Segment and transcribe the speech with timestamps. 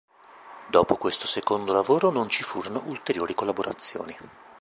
[0.67, 4.17] Dopo questo secondo lavoro non ci furono ulteriori collaborazioni.